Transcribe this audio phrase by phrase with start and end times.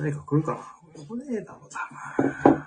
[0.00, 0.52] 誰か来るか
[0.96, 1.04] な？
[1.04, 1.78] 来ねえだろ、多
[2.48, 2.66] 分。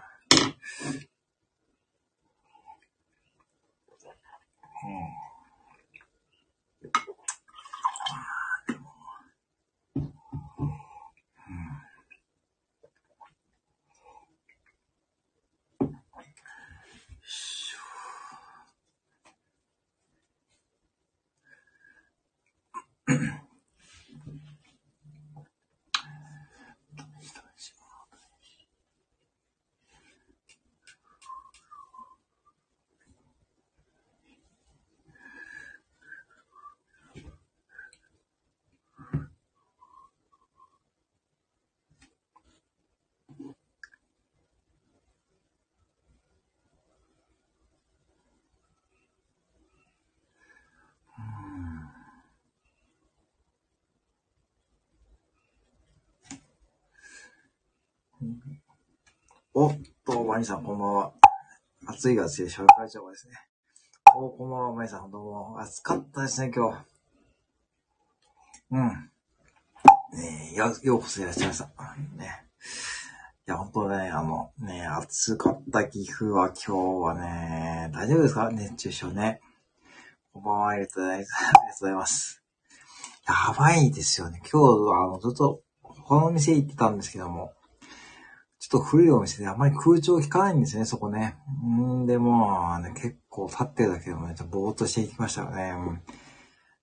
[59.54, 61.14] おっと、マニさん、こんばんは。
[61.86, 63.34] 暑いが暑いで紹介情報ですね。
[64.16, 65.60] おこんばんは、マニさん、どうも。
[65.60, 66.86] 暑かったですね、今日。
[68.72, 68.88] うん。
[70.18, 71.66] ねえ、よ、ようこそいらっしゃいました。
[72.18, 72.46] ね。
[73.48, 76.72] いや、ほんとね、あの、ね、暑かった岐阜は今日
[77.04, 78.50] はね、大丈夫ですか？
[78.52, 79.42] 熱中症ね。
[80.34, 81.10] こんばんは、ありがとうご
[81.86, 82.42] ざい ます。
[83.28, 84.42] やばいですよね。
[84.52, 87.54] 今日は、あの、ずっと、この店行ってたんですけども、
[88.74, 91.38] と古いお店であんまり空調効かないんですね、そこね。
[91.64, 95.74] うんでも、ね、結構立ってるだけでもね、ちょっとぼーっとしていきましたよね。
[95.78, 96.02] うん、ね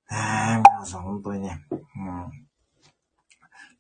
[0.09, 1.81] え、皆さん本当にね、うん。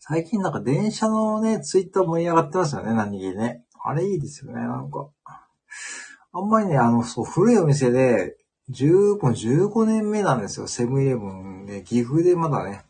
[0.00, 3.64] 最近なんか電車のね、ツイッター盛り上がってますよね、何気にね。
[3.84, 5.08] あれいいですよね、なんか。
[6.32, 8.36] あんまりね、あの、そう、古いお店で、
[8.70, 12.84] 10、もう15年目なんですよ、セブンイレブンで、岐阜でまだね。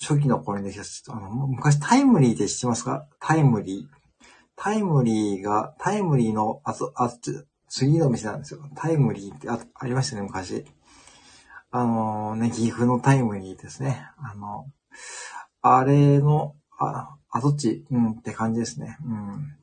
[0.00, 3.06] 初期の頃にできた、あの、昔タイムリーって知ってますか？
[3.20, 3.96] タイムリー。
[4.56, 7.10] タイムリーが、タイムリーの、あと、あ、
[7.68, 8.60] 次の店なんですよ。
[8.74, 10.64] タイムリーってあありましたね、昔。
[11.70, 14.06] あのーね、岐阜のタイムリーですね。
[14.18, 14.66] あの、
[15.60, 18.96] あれの、あ、跡地、うんって感じですね。
[19.04, 19.56] うん。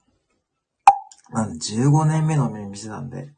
[1.31, 3.29] なん15年目の店なんで、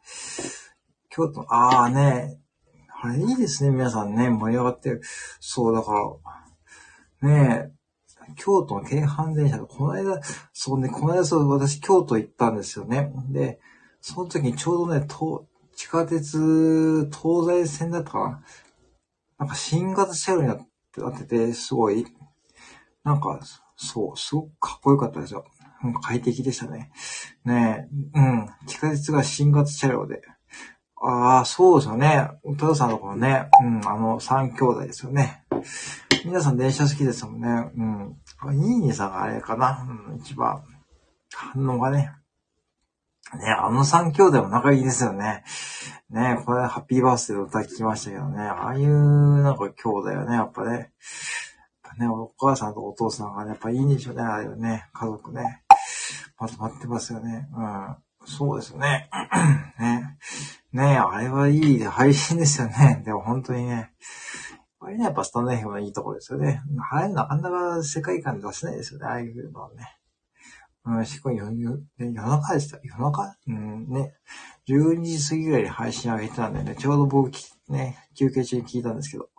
[1.09, 2.37] 京都、ああね、
[3.01, 5.01] あれいいですね、皆さんね、盛り上がってる。
[5.39, 5.99] そう、だから、
[7.21, 10.19] ねえ、京都の京阪電車で、この間、
[10.53, 13.11] そうね、この間そう、私京都行ったんですよね。
[13.29, 13.59] で、
[14.01, 18.43] その時にちょうどね、と地下鉄、東西線だったかな
[19.39, 22.05] なんか新型車両になってなってて、すごい、
[23.03, 23.39] なんか、
[23.75, 25.45] そう、すごくかっこよかったですよ。
[26.01, 26.91] 快適でしたね。
[27.43, 30.21] ねえ、うん、地下鉄が新型車両で。
[31.07, 32.29] ああ、そうですよね。
[32.43, 35.45] 歌田さんのところね、うん、あの、三兄弟ですよね。
[36.25, 37.71] 皆さん電車好きですもんね。
[37.77, 38.17] うん。
[38.57, 39.85] ニーニーさんがあれかな。
[39.87, 40.63] うん、一番、
[41.31, 42.11] 反応がね。
[43.33, 45.43] ね、あの三兄弟も仲いいですよね。
[46.09, 48.41] ね、これハッピーバースデーの歌聞きましたけどね。
[48.41, 50.91] ああいうなんか兄弟はね、やっぱね。
[51.99, 54.87] ね、お母さんとお父さんがね、やっぱいいんでしょうね、あれはね。
[54.93, 55.63] 家族ね。
[56.39, 57.47] まとまってますよね。
[57.55, 57.95] うん。
[58.25, 59.09] そうです ね。
[59.79, 60.17] ね。
[60.73, 63.01] ねあれはいい配信ですよね。
[63.05, 63.91] でも本当にね。
[64.79, 66.61] あれね、やっぱスタンド FM のいいところですよね。
[66.91, 69.97] あれなかなか世界観出せないですよね、ああいうのはね。
[70.85, 72.77] うん、しかも夜夜中でした。
[72.83, 73.35] 夜中？
[73.47, 74.13] うん、ね。
[74.67, 77.31] 12時過ぎぐらいに配信上げてたんでね、ちょうど僕、
[77.69, 79.29] ね、休憩中に聞いたんですけど。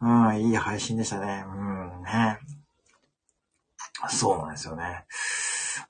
[0.00, 1.44] うん、いい配信でしたね。
[1.46, 2.38] うん、ね。
[4.08, 5.04] そうなんですよね。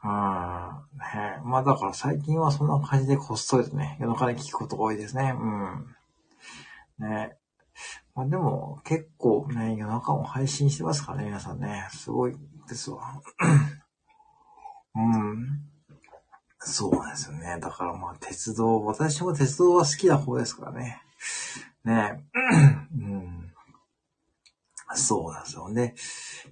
[0.02, 1.40] うん、ね。
[1.44, 5.34] まあだから最近はそんな感じでこっそりとね、夜中に聞くことが多いですね。
[5.38, 7.06] うん。
[7.06, 7.36] ね。
[8.14, 11.88] まあでも、結構ね、夜中も配信してますからね、皆さんね。
[11.90, 12.34] すごい
[12.68, 13.20] ですわ。
[14.94, 15.60] うん。
[16.58, 17.58] そうなんですよね。
[17.60, 21.02] だからまあ、鉄道、私も鉄道は好きな方ですからね。
[21.84, 22.24] ね
[22.98, 23.49] うん。
[24.94, 25.94] そうなんですよね。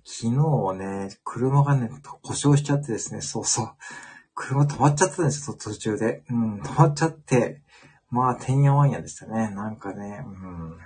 [0.05, 1.91] 昨日ね、車がね、
[2.23, 3.71] 故障しちゃってですね、そうそう。
[4.35, 6.23] 車止まっちゃったんですよ、途中で。
[6.31, 7.63] うん、止まっちゃって。
[8.11, 9.51] まあ、てんやわんやでしたね。
[9.51, 10.79] なんかね、うん。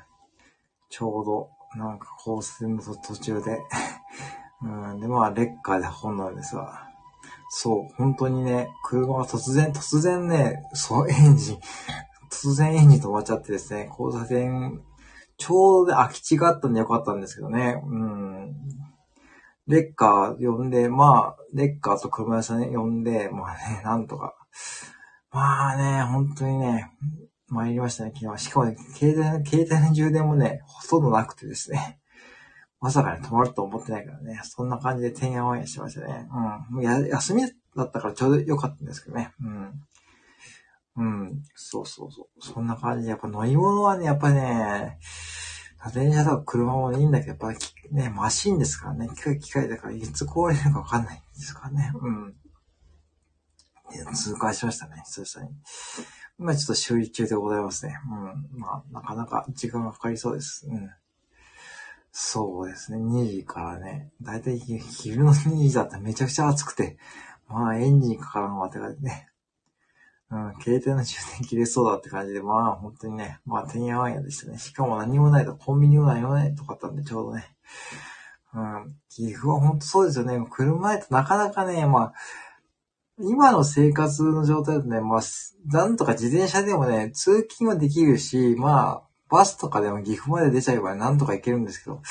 [0.88, 3.62] ちょうど、なんか交差点の途中で
[4.62, 6.88] うん、で、まあ、レッカーで運んだんですが、
[7.48, 11.58] そう、本当にね、車が突然、突然ね、そう、エンジン、
[12.30, 14.80] 突然エンジン止まっちゃってですね、交差点、
[15.42, 18.54] ちょうど空き地があったんでよかったんですけどね、うん。
[19.66, 24.36] レッカー呼んで、まあ、レッカーと車屋さん、呼んで、まあね、なんとか。
[25.32, 26.92] まあね、本当にね、
[27.48, 28.44] 参りましたね、昨日。
[28.44, 31.98] しかもね、携帯の、携帯の充電もね、ほとんどなくてですね。
[32.80, 34.40] まさかに泊まると思ってないからね。
[34.44, 36.28] そんな感じでてんやわんやしてましたね。
[36.70, 36.74] うん。
[36.76, 37.42] もうや休み
[37.76, 39.32] だったからちょうど良かったんですけどね。
[39.40, 39.72] うん。
[40.96, 41.42] うん。
[41.54, 42.26] そうそうそう。
[42.40, 44.98] そんな感じで、やっぱ乗り物はね、やっぱね、
[45.90, 47.58] 電車とか車もいいんだけど、やっぱり
[47.90, 49.08] ね、マシンですからね。
[49.08, 51.92] 機械、機械だからいつ壊れるかわかんないんですからね。
[52.00, 52.34] うん。
[54.14, 55.56] 通過しましたね、久々に。
[56.38, 57.98] 今ちょっと修理中でございますね。
[58.54, 58.60] うん。
[58.60, 60.66] まあ、なかなか時間がかかりそうです。
[60.68, 60.90] うん。
[62.12, 62.98] そうですね。
[62.98, 64.12] 2時からね。
[64.20, 66.98] だいたい昼の2時だったらめちゃくちゃ暑くて、
[67.48, 69.31] まあエンジンかからんわて感じでね。
[70.32, 74.58] うん、携帯の充電切れそうだって感じで、まあ本当にね、まあてんやわんやでしたね。
[74.58, 77.54] しかも何もないとコンビニも何もないとかあったんでちょうどね。
[78.54, 80.42] うん、岐阜は本当そうですよね。
[80.50, 82.14] 車ないとなかなかね、まあ、
[83.18, 85.20] 今の生活の状態だとね、まあ、
[85.66, 92.02] なんとか自転車でもね、通勤はできるし、まあ、バスとかでも岐阜まで出ちゃえばなんとか行けるんですけど、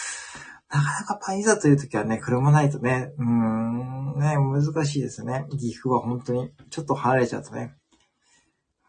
[0.69, 5.45] なかなかパンいざという時はね、車ないとね、うーん、ね、難しいですね。
[5.51, 7.75] 岐阜は本当に、ちょっと離れちゃうとね。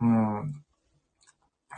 [0.03, 0.55] うん。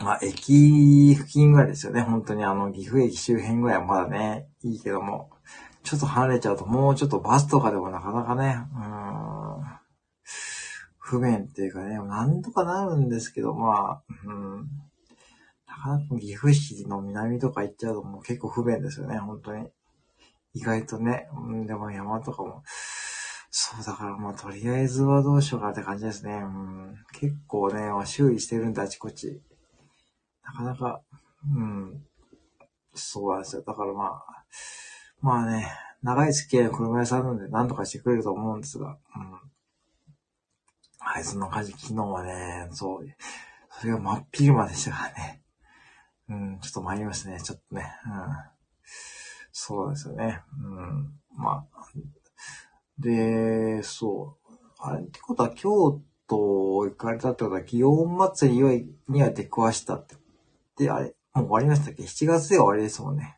[0.01, 2.01] まあ、駅付近ぐらいですよね。
[2.01, 5.29] 本当にあの、岐阜駅周辺ぐらいはまだね、いいけども、
[5.83, 9.63] ちょっと離れちゃうと、もうちょっとバスとかでもなかなかね、うん、
[10.97, 14.67] 不便っていうかね、なんとかなるんですけど、まあ、うん、
[15.67, 19.69] なかなか岐阜市の南とか行っちゃうともう結構不便ですよね、本当に。
[20.55, 22.63] 意外とね、うん、でも山とかも、
[23.67, 26.33] そうだからまあとりあえずはどうしようかって感じですね。
[26.35, 29.41] うん、結構ね、まあ修理してるんだ、あちこち。
[30.43, 31.01] なかなか、
[31.51, 32.03] うん、
[32.93, 33.63] そうなんですよ。
[33.63, 34.43] だからまあ、
[35.19, 35.67] まあね、
[36.03, 39.31] 長い付き合いの車屋さんなんで何とかしてくれると思うんですが、うん。
[40.99, 41.71] はい、そんな感じ。
[41.71, 43.07] 昨日はね、そう、
[43.79, 45.41] それが真っ昼間でしたからね。
[46.29, 47.91] うん、ちょっと参りましたね、ちょっとね。
[48.05, 48.13] うん。
[49.51, 50.43] そうですよね。
[50.55, 51.19] うん。
[51.35, 51.85] まあ。
[52.99, 54.53] で、そう。
[54.79, 58.51] あれってことは京都行かれたってことは、祇園祭
[59.07, 60.15] には出くわしたって。
[60.77, 63.37] で、あれ、もう終わりましたっけ ?7 月で終わりですもんね。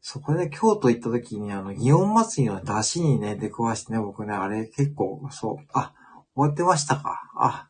[0.00, 5.94] そこで京都行った時に、あの、祇園祭りの出汁にね、出くわしてね、僕ね、あれ結構、そう、あ、
[6.34, 7.22] 終わってましたか。
[7.34, 7.68] あ、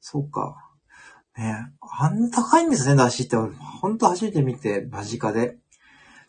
[0.00, 0.56] そうか。
[1.36, 3.36] ねあんな高いんですね、出汁って。
[3.36, 5.56] ほんと初めて見て、間近で。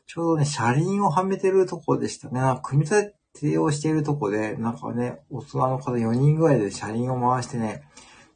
[0.05, 2.59] ちょうどね、車輪をはめてるとこでしたね。
[2.63, 3.15] 組み立て
[3.59, 7.83] をしているとこで、なんかね、大人の方4人ぐらいで車輪を回してね、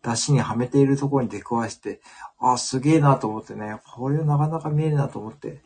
[0.04, 2.02] 出汁にはめているところに出くわして、
[2.40, 5.62] あ、すげえなと思ってね、これなかなか見えるなと思って、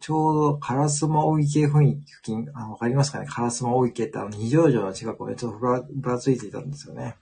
[0.00, 3.26] ちょうど烏丸大池雰囲気付近、あわかりますかね？
[3.28, 7.16] 烏丸大池ってあの二条城の近くをね、ちょっとぶらぶらついていたんですよね。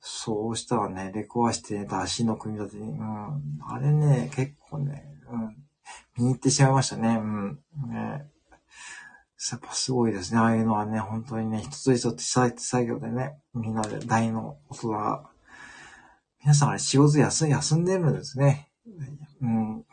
[0.00, 5.56] そうしたらね、出くわしてね、出汁の組み立てに、うん、あれね、結構ね、うん、
[6.16, 8.26] 見に行ってしまいましたね、うん、ね。
[9.52, 10.40] やっぱすごいですね。
[10.40, 15.28] ああいうのはね、本当にね、一つ一つ手作業でね、みんなで大の大人が、
[16.40, 18.70] 皆さんあれ仕事休ん休んでるんですね。
[19.42, 19.84] うん。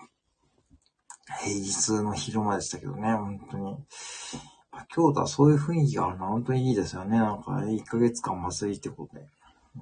[1.42, 3.78] 平日の昼間でしたけどね、本当に。
[4.90, 7.18] 京都はそういう雰囲気があるのは本当にいいですよね。
[7.18, 9.28] なんか、1ヶ月間祭りってことで。
[9.75, 9.81] うん、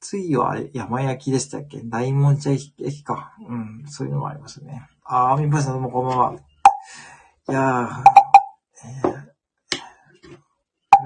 [0.00, 1.82] 次はあれ、山焼きでしたっけ？
[1.84, 3.36] 大門茶駅か。
[3.48, 4.88] うん、そういうのもありますね。
[5.04, 6.51] あー、みんぱさんどうもこんばんは。
[7.48, 7.88] いやー、
[8.86, 9.02] え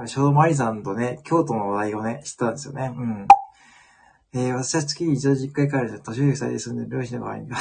[0.03, 2.93] ー、ちょうどマリさんとね、京都の話題をね、知ったんですよね。
[2.95, 3.27] うん。
[4.35, 7.49] えー、私は月に一度実家に帰ると、年寄り二人で住んでる両親の場合に。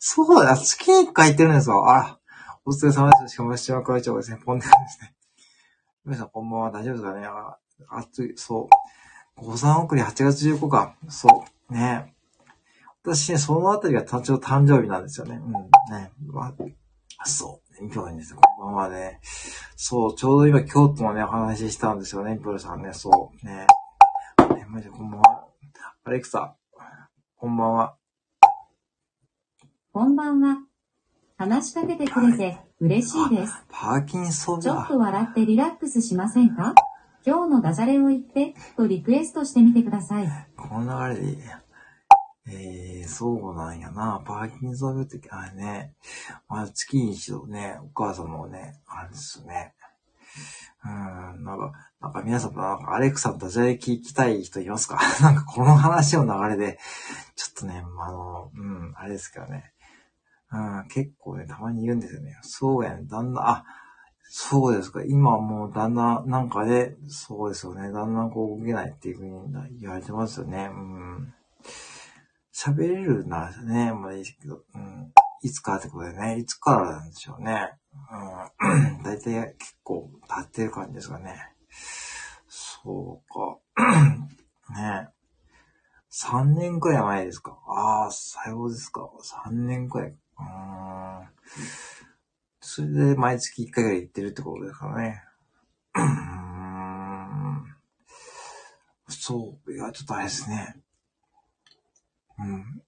[0.00, 1.86] そうだ、月に一回行ってるんですよ。
[1.86, 2.18] あら、
[2.64, 3.34] お疲れ様です。
[3.34, 4.38] しかも、島倉町ですね。
[4.42, 5.14] ポンデですね。
[6.06, 6.70] 皆さんこんばんは。
[6.70, 7.58] 大丈夫ですかねあ
[7.90, 8.70] 暑い、そ
[9.36, 9.36] う。
[9.36, 10.96] 五三送り8月15日。
[11.10, 11.74] そう。
[11.74, 12.14] ね。
[13.14, 15.40] 私ね、そのあたりが誕生誕生日なんですよね。
[15.42, 15.52] うん。
[15.52, 16.12] ね。
[16.26, 16.54] まあ、
[17.24, 17.84] そう。
[17.92, 19.20] 今日ですこんばんはね。
[19.76, 22.36] そう、ちょうど今京都のね、お話ししたんですよね。
[22.36, 22.92] ピョルさんね。
[22.92, 23.46] そう。
[23.46, 23.66] ね。
[24.54, 25.46] ね、マジでこんばんは。
[26.04, 26.54] アレクサ、
[27.36, 27.96] こんばんは。
[29.92, 30.58] こんばんは。
[31.36, 33.54] 話しかけてくれて嬉しいです。
[33.70, 34.88] パーキンソンだちょっ。
[34.88, 36.74] と笑ってリラックスしませんか？
[37.24, 40.28] 今日のダジャレを言ってとリクエストしてみてください。
[40.56, 41.62] この流れでいいや。
[42.50, 44.22] えー、そうなんやな。
[44.24, 45.94] パーキンソン病って、あれね、
[46.48, 49.74] まあ、月に一度ね、お母様もね、あれですね。
[50.84, 54.98] うん、なんか、なんか皆さんもなんかアレクサのダジャレ聞きたい人いますか？
[55.20, 56.78] なんかこの話の流れで、
[57.34, 59.72] ちょっとね、まあの、うん、あれですけどね。
[60.50, 62.38] うん、結構ね、たまに言うんですよね。
[62.42, 63.64] そうやね、旦那、あ、
[64.30, 65.02] そうですか。
[65.02, 67.90] 今はもう旦那なんかで、そうですよね。
[67.90, 70.70] 旦那こう動けないっていうふうに言われてますよね。
[70.72, 71.34] うん。
[72.58, 75.12] 喋れるならね、まあいいですけど、うん。
[75.42, 77.70] いつかってことでね、いつからなんでしょうね。
[78.10, 79.02] うん。
[79.04, 81.36] 大体結構経ってる感じですかね。
[82.48, 83.58] そうか。
[84.74, 85.08] ね
[86.10, 87.56] 3年くらい前ですか。
[87.68, 89.08] ああ、最後ですか。
[89.46, 90.08] 3年くらい。
[90.08, 91.28] うーん。
[92.60, 95.22] それで毎月1回ぐらい行ってるってことですかね。
[95.94, 97.76] うーん。
[99.10, 99.72] そう。
[99.72, 100.74] いや、ちょっとあれですね。
[102.38, 102.82] うん。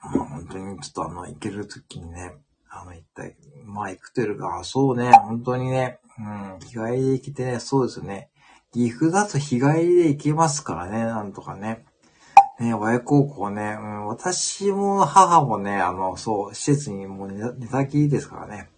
[0.00, 2.34] あ本当にちょっとあの、行けるときにね、
[2.68, 8.30] あの、一体、まあ行くというか、そうね、本当にね、うん、日帰りで行けてね、そうですよね。
[8.72, 11.84] 岐阜だと日帰りで行けますからね、なんとかね。
[12.60, 18.68] ね、親孝行ね、うん、私も母もね、あの、そう、施設にもう寝たきりですからね。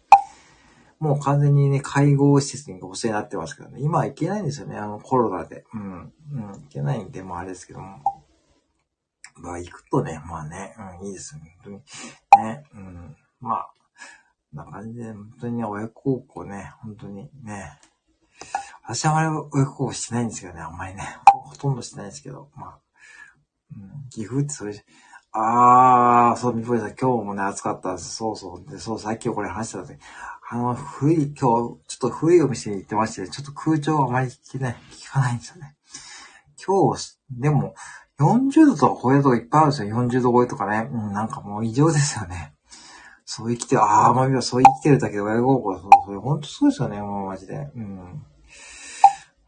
[1.01, 3.81] もう完全にね、介護施設にお世話になってますけどね。
[3.81, 5.65] 今は行けないんですよね、あのコロナで。
[5.75, 6.13] うん。
[6.33, 7.99] うん、行けないんで、まああれですけども。
[9.37, 11.83] まあ行くとね、まあね、うん、いいですね、本
[12.33, 12.45] 当に。
[12.45, 13.17] ね、うん。
[13.41, 13.71] まあ、
[14.55, 17.79] こんな感じで、本当にね、親孝行ね、本当にね。
[18.85, 21.19] 私はあまり親孝行してないんですけどね、あんまりね。
[21.27, 22.79] ほとんどしてないんですけど、まあ。
[23.77, 24.85] うん、岐阜ってそれ、
[25.37, 28.15] あー、そう、みぽりさん、今日もね、暑かったです。
[28.15, 28.71] そうそう。
[28.71, 29.99] で、そう、さっきこれ話してた時、
[30.49, 35.75] あの、古い、今日、ちょっと古いお店に行ってまして、ちょっと空調があまり聞けない、聞かないんですよね。
[36.65, 37.75] 今日、でも、
[38.21, 39.97] 40度とか超えるとこいっぱいあるんですよ。
[39.97, 40.89] 40度超えとかね。
[40.93, 42.55] うん、なんかもう異常ですよね。
[43.27, 47.71] そう生きてる、あー、まみはそう生きてるだけで親孝行、そう、それ、ほんとそうですよね、もうマジで。
[47.75, 48.23] うん。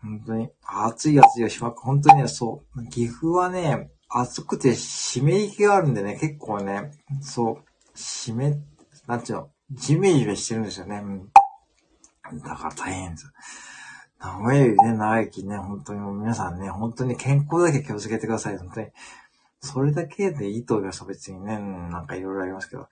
[0.03, 8.33] 本当に、暑い暑いよ、しまく、本当にね、そう、岐阜はね、暑くて湿り気があるんでね、結構ね、そう、湿、
[9.07, 11.03] なんちゅうの、ジメジメしてるんですよね。
[11.05, 11.31] うん。
[12.41, 13.33] だから大変です。
[14.21, 18.89] 長いね、長生きね、本当にもう皆さんね、本当に健康だけ気をつけてください、本当に。
[19.61, 22.89] それだけでいいと思います、別にね、なんかいろいろありますけど。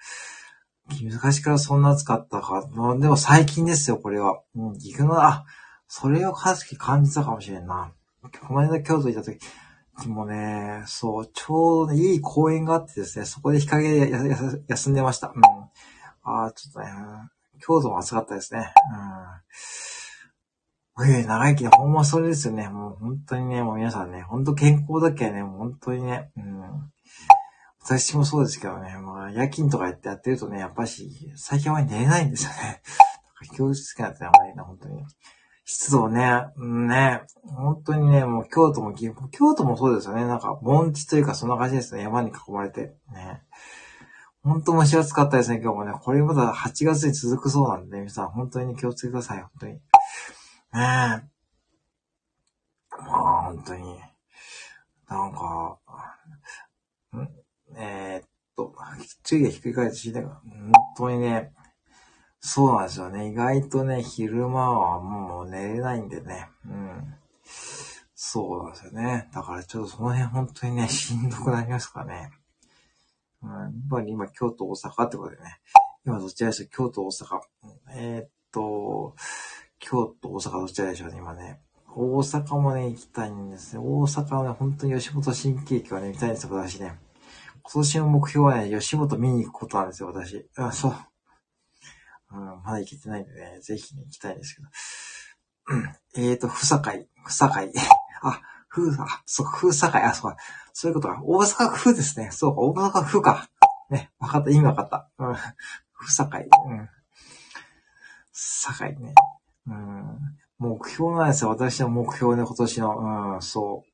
[1.03, 2.69] 昔からそんな暑かったか。
[2.73, 4.43] まあでも最近ですよ、これは。
[4.55, 5.47] うん、岐阜の、あ、
[5.89, 7.93] それをかつて感じたかもしれんな。
[8.47, 9.39] この間京都行った時、
[10.07, 14.11] もうね、そう、ちょうどねいい公園があってですね、そこで日陰で
[14.69, 15.33] 休んでました。
[15.35, 15.43] うん。
[16.25, 16.87] ああ、ちょっとね、
[17.61, 18.73] 京都も暑かったですね。
[18.93, 19.05] うん。
[21.03, 22.69] ええ、長生きね、ほんまそれですよね。
[22.69, 26.63] もう本当にね、もう皆さんね、本当健康だけはね、もう本当にね、うん。
[27.83, 32.57] 私もそうですけどね、まあ、夜勤とかやってやってるとね、やっぱし、最近は寝れないんですよね。
[33.41, 35.03] なんか気をつけなってあんまりな、本当に。
[35.65, 40.25] 湿度ね、うんね、本当にね、もう京都も、京都もそうですよね。
[40.27, 42.03] なんか、盆地というかそんな感じですね。
[42.03, 42.95] 山に囲まれて。
[43.13, 43.43] ね。
[44.45, 45.93] 本当蒸し暑かったですね、今日もね。
[46.01, 49.81] これまだ8月に続くそうなんで、皆さん本当に気をつけください、本当に。
[50.75, 50.83] ねえ。
[52.99, 54.01] まあ、本当に。
[55.09, 55.79] なんか、
[57.17, 57.29] ん？
[57.77, 58.75] えーっと、
[59.23, 61.53] 注意がひっくり返って死んだが、本当にね、
[62.41, 63.29] そうなんですよね。
[63.29, 66.49] 意外とね、昼間はもう寝れないんでね。
[66.67, 67.15] うん。
[68.15, 69.29] そうなんですよね。
[69.33, 72.33] だからちょっとその辺本当にね、しんどくなりますからね。
[73.43, 75.61] うん、やっぱり今、京都、大阪ってことでね。
[76.05, 77.41] 今どちらでしょう京都、大阪。
[77.93, 79.15] えーっと、
[79.79, 81.61] 京都、大阪どちらでしょうね、今ね。
[81.97, 83.83] 大阪もね、行きたいんですね。
[83.85, 86.99] 大阪はね、本当に吉本新喜劇をね、見たいんですよ、私ね。
[87.63, 90.47] 今年の目標はね、吉本見に行くことなんですよ、私。
[90.57, 90.95] あ、そう。
[92.33, 94.69] うん、まだ行けてないんでね、ぜひね、行きたいんですけど。
[95.69, 97.73] うん、えーと、ふさかい、ふさかい。
[98.23, 100.37] あ、ふうあ、そう、ふうさかい、あ、そうか。
[100.73, 101.21] そういうことか。
[101.23, 102.31] 大阪府ですね。
[102.33, 103.49] そうか、大阪府か。
[103.89, 105.09] ね、わかった、意味わかった。
[105.19, 105.37] うん。
[105.93, 106.49] ふさかい。
[106.67, 106.89] うん。
[108.33, 109.15] さかいね。
[110.59, 111.51] 目標なんですよ。
[111.51, 113.35] 私の目標ね、今年の。
[113.35, 113.91] うん、そう。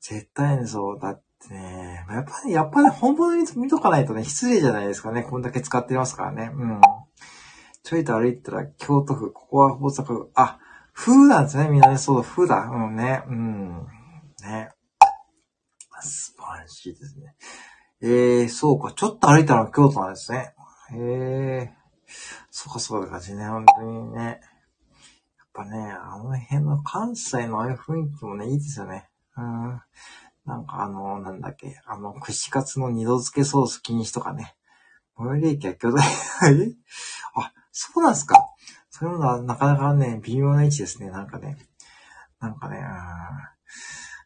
[0.00, 1.00] 絶対にそう。
[1.00, 5.22] だってね、やっぱり、やっぱり本物に見とかないとね、失礼じゃないですかね。
[5.22, 6.50] こんだけ使ってますからね。
[6.54, 6.80] うん。
[7.82, 10.30] ちょいと歩いたら、京都府、ここは大阪府。
[10.34, 10.58] あ、
[10.94, 11.68] 風なんですね。
[11.68, 12.68] みんなね、そうだ、風だ。
[12.72, 13.22] うんね。
[13.26, 13.86] うん。
[14.42, 14.70] ね。
[16.00, 17.34] 素晴らしいですね。
[18.02, 18.92] えー、そうか。
[18.92, 20.54] ちょっと歩いたら京都なんですね。
[20.92, 21.82] へえー。
[22.50, 23.46] そうか、そうだ感じね。
[23.46, 24.40] 本当にね。
[25.54, 29.08] やっぱね、あの辺の関西のああいう雰囲気もね、いいですよね。
[29.36, 29.80] うん。
[30.44, 34.56] なんかあの、なんだっけ、あの、串カツの二度漬けソース禁止とかね。
[35.16, 36.02] 最寄り駅は巨大、
[37.36, 38.36] あ、そうなんすか。
[38.90, 41.10] そういうのはなかなかね、微妙な位置ですね。
[41.10, 41.58] なんかね。
[42.40, 43.52] なんかね、うん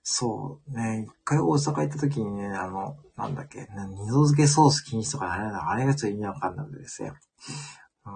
[0.08, 7.12] そうね、一回大阪行った時にね、あの、なんだっけ、二度漬けソース禁止とかあれだ、あれがちょっと意味わかんなくてですね。
[8.04, 8.12] うん、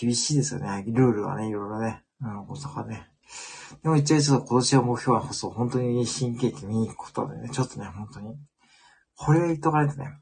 [0.00, 0.84] 厳しいですよね。
[0.86, 2.02] ルールはね、いろいろね。
[2.22, 3.08] うん、大阪ね。
[3.82, 8.36] でも一応ちょっと今年は目標は、そう、本当に新喜劇見に行くことでね、ちょっとね、本当に。
[9.16, 10.14] これ言っとかないとね。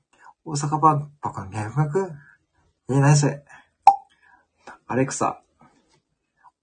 [0.45, 1.99] 大阪万博の脈？
[2.01, 2.09] 々
[2.91, 3.45] えー、何それ？
[4.87, 5.43] アレクサ、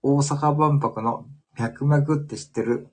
[0.02, 1.26] 大阪万博の
[1.58, 2.90] 脈々って知ってる？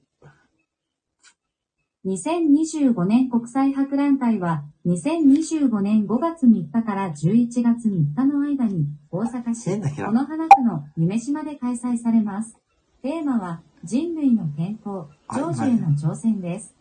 [2.04, 12.56] 2025年国際博覧会は、2025年5月3日から11月3日の間に、大阪市、変な部屋この花区の夢島で開催されます。
[13.02, 16.74] テーマは、人類の健康、長寿への挑戦です。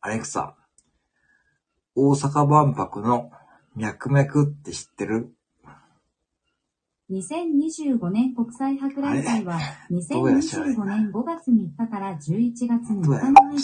[0.00, 0.56] アレクサ、
[1.94, 3.30] 大阪万博の
[3.76, 5.32] 脈々って知ってる？
[7.10, 9.58] 2025年国際博覧会は、
[10.10, 13.58] どうやら知らない2025年5月3日から11月3日の間に、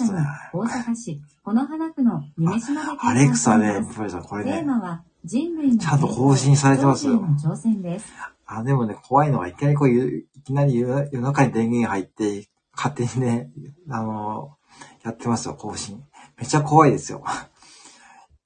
[0.52, 8.12] 大阪市、この花区の夢島でア開催レクサねさん、これね、テーマは、人類のちゃんと更新されてますよ挑戦です。
[8.46, 13.50] あ、でもね、怖いのは、いきなりこういう、いきなり夜夜中に電源入って、勝手にね、
[13.90, 14.56] あの
[15.04, 16.02] やってますよ、更新。
[16.36, 17.24] めっちゃ怖いですよ。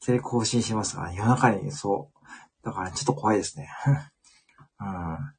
[0.01, 2.65] いきなり更新しますから、夜中に、そう。
[2.65, 3.69] だから、ちょっと怖いですね。
[4.83, 5.33] うん。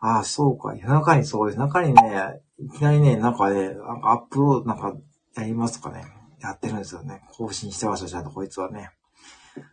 [0.00, 0.74] ああ、そうか。
[0.76, 4.94] 夜中にそう、夜中にね、いきなりね、なんかね、なんかアップロードなんか
[5.36, 6.04] やりますかね、
[6.40, 7.22] やってるんですよね。
[7.32, 8.90] 更新してました、ちゃんとこいつはね。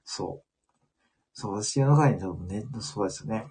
[0.03, 0.45] そう。
[1.33, 3.45] そう、私夜中に多分ね、そうですよね。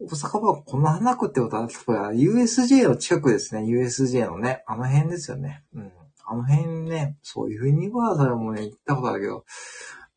[0.00, 0.06] うん。
[0.06, 3.62] 大阪はこの花区ってことは、やっぱ USJ の近くですね。
[3.62, 5.64] USJ のね、あの辺ですよね。
[5.74, 5.92] うん。
[6.26, 9.44] あの辺ね、そういうユニバーサルもね、行ったことあるけど、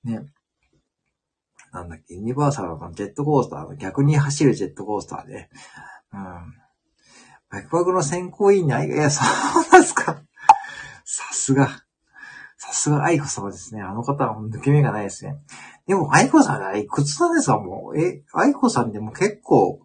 [0.04, 0.26] ね、
[1.78, 5.50] なんだっけ、ユニバーサルのジェットコースターの逆に走るジェットコースターで、
[6.12, 6.22] うん。
[7.50, 10.22] バクパックの選考委員にあい、いや、そうなんですか。
[11.06, 11.68] さすが。
[12.58, 13.82] さすが愛子様ですね。
[13.82, 15.38] あの方は抜け目がないですね。
[15.86, 17.60] でも、愛子さんがいくつなんですか？
[17.60, 19.80] もう、え、愛子さんでも結構、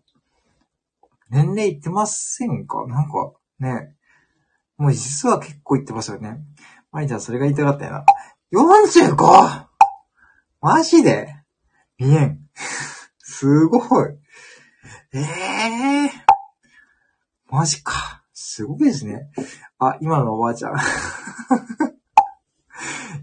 [1.31, 2.87] 年齢いってませんか？
[2.89, 3.95] なんか、ね。
[4.79, 6.39] もう実は結構いってますよね。
[6.91, 8.05] マリちゃん、それが言いたかったよな。
[8.53, 9.67] 45!
[10.61, 11.37] マジで？
[11.99, 12.39] 見えん。
[13.19, 13.83] すごい。
[15.15, 16.11] ええー。
[17.50, 18.23] マジか。
[18.33, 19.28] すごいですね。
[19.78, 20.76] あ、今のおばあちゃん。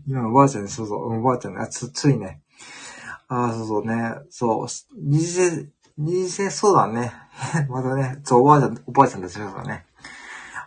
[0.07, 2.41] 今のおばあちゃんね、そうそう、おばあちゃんね、あつ、ついね。
[3.27, 7.13] ああ、そうそうね、そう、二次性、二次性相談ね。
[7.69, 9.85] またね、そう、おばあちゃん、おばあちゃんたちだからね。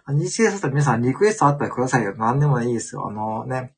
[0.09, 2.15] 二次性相談、皆さんリクエストあったらくださいよ。
[2.17, 3.09] 何でもいいですよ。
[3.09, 3.75] あのね、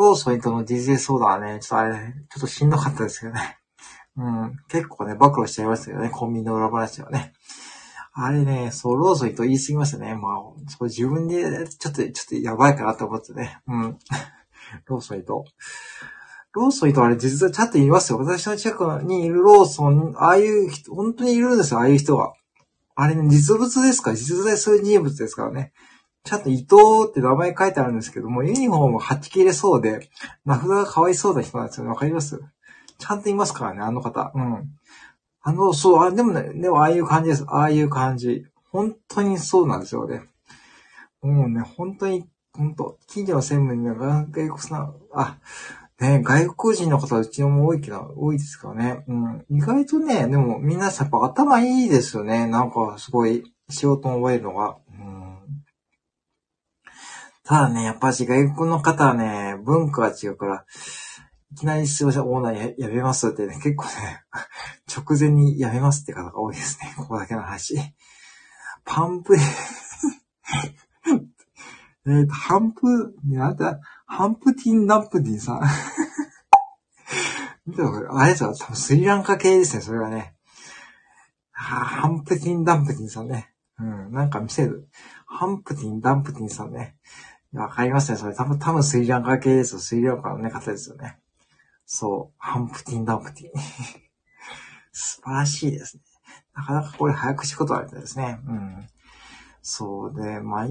[0.00, 1.94] ローソンとの二次性相談はね、ちょっとあれ、
[2.30, 3.58] ちょっとしんどかったですけどね。
[4.16, 7.34] うん、結構ね、暴露しちゃいましたよね、コンビニの裏話はね。
[8.12, 10.14] あれね、そう、ローソンと言い過ぎましたね。
[10.14, 13.58] まあ、そう自分で、ちょっと、ちょっとやばいかなと思ってね。
[13.68, 13.98] うん。
[14.86, 15.44] ローソンと。
[16.52, 18.18] ローソンとあれ実はちゃんと言いますよ。
[18.18, 22.32] 私の近くにいるローソン、ああいう人、本当にいるんですよ、ああいう人が。
[22.96, 25.72] あれね、実物ですか、実在する人物ですからね。
[26.22, 26.66] ちゃんと伊藤
[27.08, 30.10] って名前書いてあるんですけども、ユニフォームはち切れそうで、
[30.44, 31.90] 名札が可哀そうな人なんですよね。
[31.90, 32.40] わかります？
[32.98, 34.30] ちゃんといますからね、あの方。
[34.34, 34.70] うん。
[35.42, 37.44] あの、そう、あ、でもね、でもああいう感じです。
[37.48, 38.44] ああいう感じ。
[38.70, 40.22] 本当にそうなんですよね。
[41.22, 45.38] もうね、本当に、本当近所の専務にね、外国さん、あ、
[45.98, 49.04] ね、外国人の方はうちのも多いけど、多いですからね。
[49.08, 49.44] うん。
[49.50, 52.46] 意外とね、でも皆さんやっぱ頭いいですよね。
[52.46, 54.76] なんかすごい仕事を覚えるのが。
[57.50, 60.64] ただね、やっぱし外国の方はね、文化が違うから、
[61.50, 63.90] いきなりすいません、オーナーややめますってね、結構ね、
[64.86, 66.94] 直前にやめますって方が多いですね。
[67.02, 67.76] ここだけの話。
[68.84, 69.34] パンプ、
[72.06, 75.62] えっと、ハンプ、なんだ、ハンプティン・ナンプティンさん。
[77.66, 80.36] 見たことあれですよ、多分スリランカ系ですね、それはね。
[81.50, 83.52] ハンプティン・ダンプティンさんね。
[83.80, 84.88] うん、なんか見せる。
[85.26, 86.96] ハンプティン・ダンプティンさんね。
[87.52, 88.34] わかりますね、それ。
[88.34, 89.80] 多分、多分スリランカ系ですよ。
[89.80, 91.18] スリランカのね、方ですよね。
[91.84, 92.34] そう。
[92.38, 93.50] ハンプティン・ダンプティン。
[94.92, 96.02] 素晴らしいですね。
[96.54, 98.38] なかなかこれ早口言葉みたいですね。
[98.46, 98.86] うん。
[99.62, 100.66] そうで、ま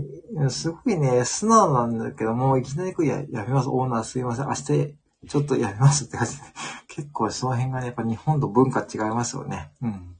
[0.46, 3.70] あ、すごいね、素直なんだけども、いきなりこうややめます。
[3.70, 4.48] オーナーすいません。
[4.48, 4.96] 明日、
[5.28, 6.44] ちょっとやめますって感じで。
[6.88, 9.72] 結構その辺がね、やっぱ日本と文化違いますよね。
[9.82, 9.92] うん。
[9.92, 10.18] 行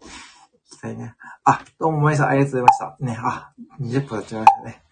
[0.70, 1.16] きたいね。
[1.46, 3.06] あ、どうも、まりさん、ありがとうございました。
[3.06, 4.84] ね、あ、20分経ちましたね。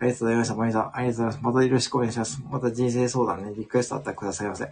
[0.00, 0.54] ありがとうございました。
[0.54, 1.38] まりさん、ありがとうございます。
[1.42, 2.42] またよろしくお願いします。
[2.50, 4.64] また人生相談ね、リクエストあったらくださいませ。
[4.64, 4.68] あ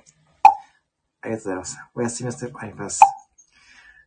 [1.29, 1.79] りがとうございます。
[1.95, 2.49] おやすみなさい。
[2.49, 3.01] ありがとうございます。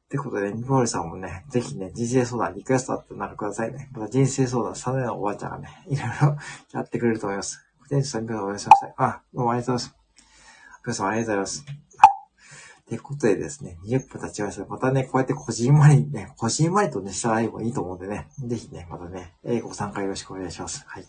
[0.05, 3.89] ってことで、ニコールさんもね、ぜひね、人生相談リクエストあったらくださいね。
[3.93, 6.37] また人生相談、サネのおばあちゃんがね、いろいろ
[6.73, 7.65] やってくれると思います。
[7.89, 8.93] 店長さん、皆さんおやすみなさい。
[8.97, 10.05] あ、どうもありがとうございます。
[10.85, 11.84] 皆さんありがとうございます。
[12.85, 14.65] ってことでですね、20分経ちました。
[14.67, 20.83] またね、こうやってこじんまりね、こじんまりとね、したらいいもいいと思うんでね、ぜひね、またね、えーご参加よろしくお願いします。
[20.85, 21.03] はい。
[21.03, 21.05] っ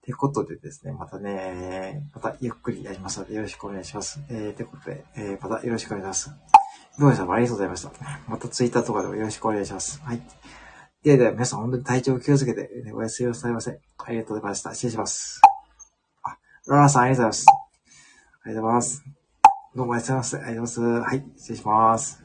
[0.00, 4.22] てことでですね、またね、またゆっくりやりますのでよろしくお願いします。
[4.30, 6.30] えー、てことで、えー、またよろしくお願いします。
[6.98, 7.92] どうもさんありがとうございました。
[8.26, 10.00] またツイッターとかでもよろしくお願いします。
[10.02, 10.22] はい。
[11.04, 13.78] ではでは皆さん本当に体調を気をつけて、ね、おやすみなさいませ。
[13.98, 14.72] ありがとうございました。
[14.72, 15.42] 失礼します。
[16.22, 17.46] あ、ローラさんありがとうございます。
[18.44, 19.17] ありがとうございます。
[19.74, 20.38] どうもありがとうございます。
[20.38, 21.10] ありがとうございます。
[21.10, 22.24] はい、失礼します。